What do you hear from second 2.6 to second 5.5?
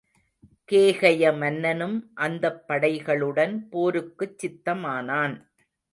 படைகளுடன் போருக்குச் சித்தமானான்.